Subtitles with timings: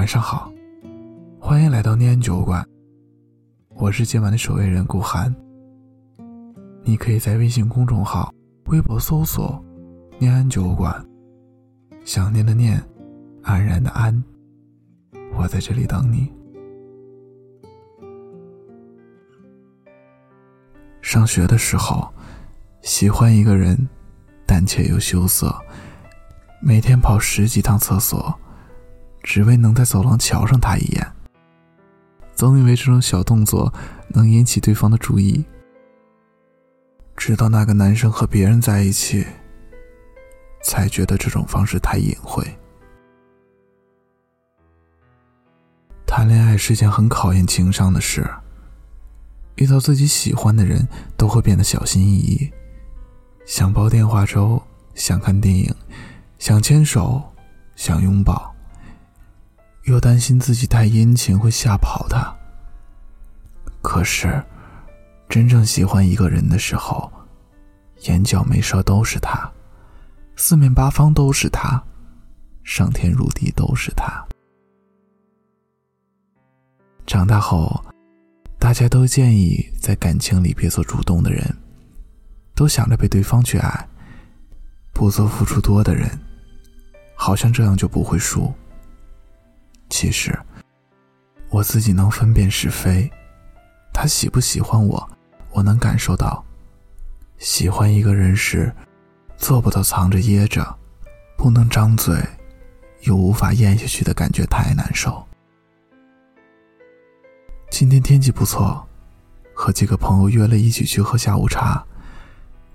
[0.00, 0.50] 晚上好，
[1.38, 2.66] 欢迎来到念安酒馆。
[3.76, 5.30] 我是今晚的守夜人顾寒。
[6.82, 8.32] 你可以在微信公众号、
[8.68, 9.62] 微博搜索
[10.18, 11.06] “念安酒馆”，
[12.02, 12.82] 想念的念，
[13.42, 14.24] 安然的安。
[15.36, 16.32] 我在这里等你。
[21.02, 22.10] 上学的时候，
[22.80, 23.76] 喜欢一个人，
[24.46, 25.54] 胆怯又羞涩，
[26.62, 28.34] 每天跑十几趟厕所。
[29.22, 31.12] 只为能在走廊瞧上他一眼，
[32.34, 33.72] 总以为这种小动作
[34.08, 35.44] 能引起对方的注意。
[37.16, 39.26] 直到那个男生和别人在一起，
[40.62, 42.42] 才觉得这种方式太隐晦。
[46.06, 48.28] 谈恋爱是件很考验情商的事，
[49.56, 52.50] 遇到自己喜欢的人都会变得小心翼翼，
[53.44, 54.60] 想煲电话粥，
[54.94, 55.72] 想看电影，
[56.38, 57.22] 想牵手，
[57.76, 58.49] 想拥抱。
[59.84, 62.34] 又担心自己太殷勤会吓跑他。
[63.82, 64.42] 可是，
[65.28, 67.10] 真正喜欢一个人的时候，
[68.02, 69.50] 眼角眉梢都是他，
[70.36, 71.82] 四面八方都是他，
[72.62, 74.24] 上天入地都是他。
[77.06, 77.82] 长大后，
[78.58, 81.56] 大家都建议在感情里别做主动的人，
[82.54, 83.88] 都想着被对方去爱，
[84.92, 86.08] 不做付出多的人，
[87.14, 88.52] 好像这样就不会输。
[89.90, 90.38] 其实，
[91.50, 93.10] 我自己能分辨是非，
[93.92, 95.10] 他喜不喜欢我，
[95.50, 96.42] 我能感受到。
[97.38, 98.72] 喜欢一个人时，
[99.36, 100.78] 做不到藏着掖着，
[101.36, 102.16] 不能张嘴，
[103.02, 105.26] 又无法咽下去的感觉太难受。
[107.68, 108.86] 今天天气不错，
[109.52, 111.84] 和几个朋友约了一起去喝下午茶。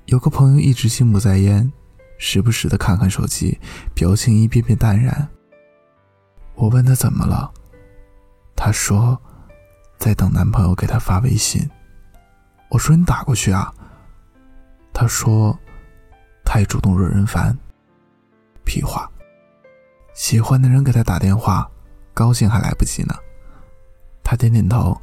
[0.05, 1.71] 有个朋友一直心不在焉，
[2.17, 3.57] 时不时的看看手机，
[3.93, 5.27] 表情一遍遍淡然。
[6.55, 7.51] 我问他怎么了，
[8.55, 9.21] 他说，
[9.97, 11.69] 在等男朋友给他发微信。
[12.69, 13.73] 我说你打过去啊。
[14.93, 15.57] 他说，
[16.45, 17.55] 太主动惹人烦。
[18.63, 19.09] 屁话，
[20.13, 21.69] 喜欢的人给他打电话，
[22.13, 23.13] 高兴还来不及呢。
[24.23, 24.99] 他点点头，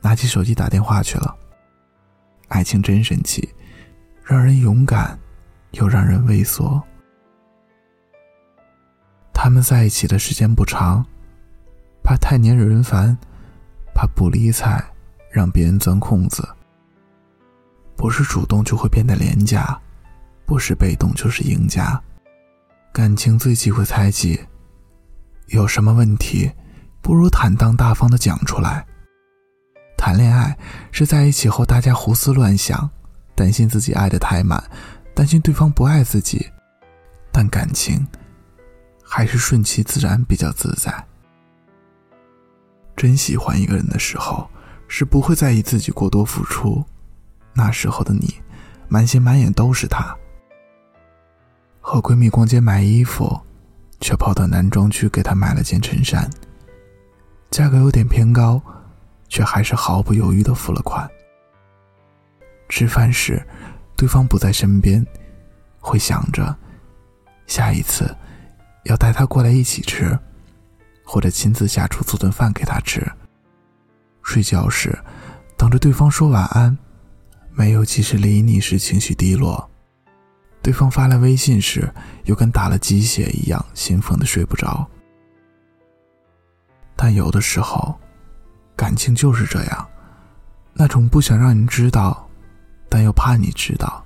[0.00, 1.34] 拿起手机打电话去了。
[2.48, 3.52] 爱情真神奇，
[4.22, 5.18] 让人勇敢，
[5.70, 6.80] 又让人畏缩。
[9.44, 11.04] 他们在一起的时间不长，
[12.00, 13.18] 怕太黏惹人烦，
[13.92, 14.80] 怕不理睬
[15.32, 16.48] 让别人钻空子。
[17.96, 19.76] 不是主动就会变得廉价，
[20.46, 22.00] 不是被动就是赢家。
[22.92, 24.38] 感情最忌讳猜忌，
[25.46, 26.48] 有什么问题，
[27.00, 28.86] 不如坦荡大方的讲出来。
[29.98, 30.56] 谈恋爱
[30.92, 32.88] 是在一起后大家胡思乱想，
[33.34, 34.62] 担心自己爱的太满，
[35.16, 36.48] 担心对方不爱自己，
[37.32, 38.06] 但感情。
[39.14, 41.06] 还是顺其自然比较自在。
[42.96, 44.48] 真喜欢一个人的时候，
[44.88, 46.82] 是不会在意自己过多付出。
[47.52, 48.40] 那时候的你，
[48.88, 50.16] 满心满眼都是他。
[51.78, 53.38] 和闺蜜逛街买衣服，
[54.00, 56.30] 却跑到男装区给她买了件衬衫。
[57.50, 58.62] 价格有点偏高，
[59.28, 61.06] 却还是毫不犹豫的付了款。
[62.70, 63.46] 吃饭时，
[63.94, 65.06] 对方不在身边，
[65.80, 66.56] 会想着
[67.46, 68.10] 下一次。
[68.84, 70.18] 要带他过来一起吃，
[71.04, 73.06] 或者亲自下厨做顿饭给他吃。
[74.22, 74.96] 睡觉时，
[75.56, 76.76] 等着对方说晚安，
[77.52, 79.68] 没有及时理你时情绪低落。
[80.62, 81.92] 对方发来微信时，
[82.24, 84.88] 又跟打了鸡血一样兴奋的睡不着。
[86.94, 87.98] 但有的时候，
[88.76, 89.88] 感情就是这样，
[90.72, 92.28] 那种不想让你知道，
[92.88, 94.04] 但又怕你知道，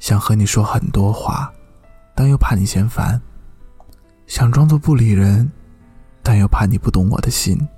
[0.00, 1.52] 想和你说很多话，
[2.16, 3.20] 但又怕你嫌烦。
[4.32, 5.52] 想装作不理人，
[6.22, 7.68] 但又怕你不懂我的心。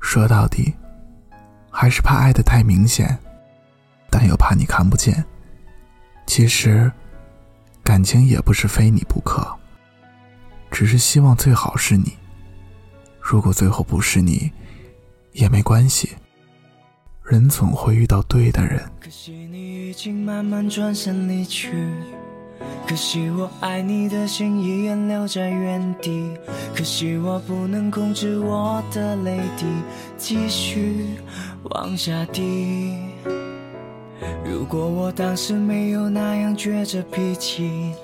[0.00, 0.74] 说到底，
[1.70, 3.16] 还是怕爱的太明显，
[4.10, 5.24] 但又怕你看不见。
[6.26, 6.90] 其实，
[7.84, 9.56] 感情也不是非你不可，
[10.68, 12.12] 只是希望最好是你。
[13.20, 14.50] 如果最后不是你，
[15.30, 16.10] 也没关系。
[17.22, 18.82] 人总会遇到对的人。
[18.98, 21.72] 可惜你已经慢慢转身离去。
[22.92, 26.30] 可惜我爱你的心依然留在原地，
[26.76, 29.64] 可惜我不能控制我的泪滴
[30.18, 31.06] 继续
[31.70, 32.94] 往下滴。
[34.44, 37.94] 如果我当时没有那样倔着脾气，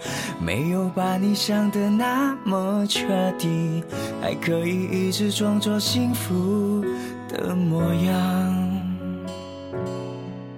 [0.41, 3.03] 没有把你想的那么彻
[3.39, 3.85] 底，
[4.23, 6.83] 还可以一直装作幸福
[7.29, 8.79] 的模样。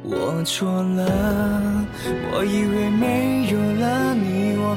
[0.05, 1.85] 我错了，
[2.33, 3.30] 我以为没，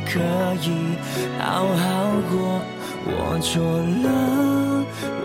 [0.06, 0.20] 可
[0.62, 0.98] 以
[1.40, 1.84] 好好
[2.30, 2.62] 过。
[3.06, 3.62] 我错
[4.04, 4.06] 了，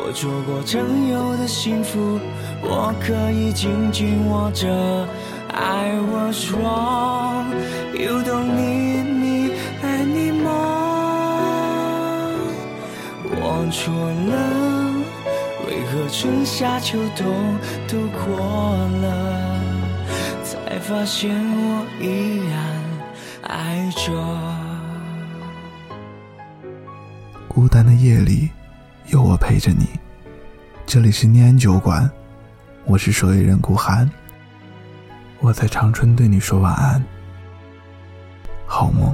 [0.01, 2.19] 我错过曾有的幸福，
[2.61, 4.67] 我可以紧紧握着。
[5.47, 7.55] I was wrong,
[7.95, 10.49] you don't need me anymore。
[13.31, 13.95] 我错
[14.29, 14.35] 了，
[15.69, 17.25] 为何春夏秋冬
[17.87, 18.37] 都过
[19.03, 19.07] 了，
[20.43, 22.57] 才发现我依然
[23.43, 24.68] 爱着。
[27.59, 28.49] 孤单的夜里，
[29.09, 29.89] 有我陪着你。
[30.87, 32.09] 这里是念安酒馆，
[32.85, 34.09] 我是守夜人顾寒。
[35.41, 37.03] 我在长春对你说晚安，
[38.65, 39.13] 好梦。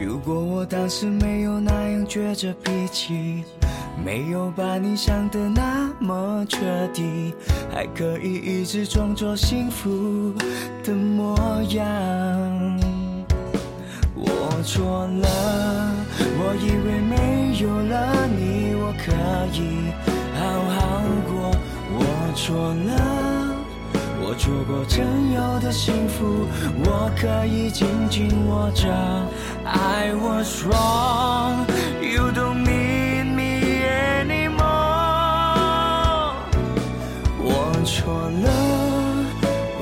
[0.00, 3.44] 如果我当时没有那样倔着脾气，
[4.04, 7.32] 没有把你想的那么彻底，
[7.72, 10.34] 还可以一直装作幸福
[10.82, 12.91] 的模样。
[14.62, 15.28] 错了，
[16.38, 17.14] 我以为没
[17.58, 19.10] 有了你，我可
[19.52, 19.92] 以
[20.38, 20.80] 好好
[21.26, 21.32] 过。
[21.94, 21.98] 我
[22.34, 22.90] 错了，
[24.20, 26.46] 我错过曾有的幸福，
[26.84, 28.88] 我可以紧紧握着。
[29.64, 31.66] I was wrong,
[32.00, 33.84] you don't need me
[34.22, 34.60] anymore。
[37.38, 38.48] 我错了，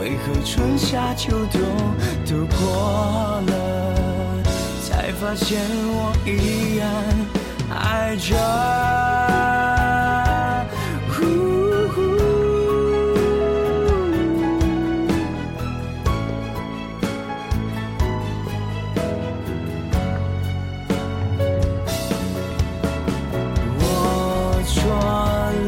[0.01, 1.61] 为何春夏秋冬
[2.27, 2.59] 都过
[3.47, 3.60] 了？
[5.21, 6.89] 发现我依然
[7.69, 8.35] 爱着。
[23.79, 24.73] 我错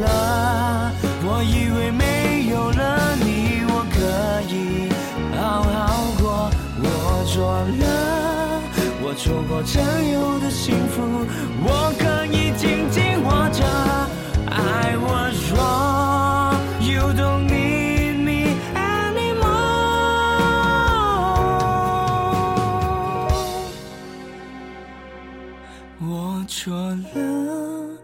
[0.01, 0.91] 了
[1.23, 4.01] 我以为没有了你我可
[4.51, 4.89] 以
[5.37, 6.49] 好好过。
[6.81, 8.22] 我错了。
[9.05, 11.01] 我错过曾有的幸福，
[11.61, 13.61] 我可以紧紧握着。
[14.49, 19.43] I was wrong, you don't need me anymore。
[25.99, 26.73] 我错
[27.13, 27.99] 了，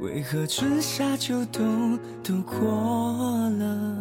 [0.00, 3.96] 为何春夏秋冬都过了，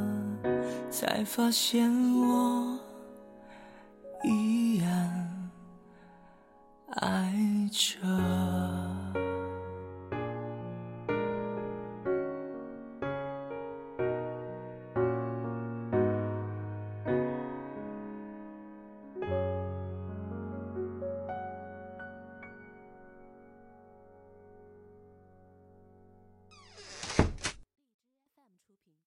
[0.89, 2.68] 才发现我。